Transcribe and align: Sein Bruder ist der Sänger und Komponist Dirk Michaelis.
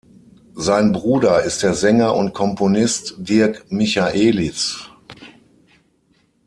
Sein 0.55 0.93
Bruder 0.93 1.43
ist 1.43 1.61
der 1.61 1.75
Sänger 1.75 2.15
und 2.15 2.33
Komponist 2.33 3.13
Dirk 3.19 3.71
Michaelis. 3.71 4.89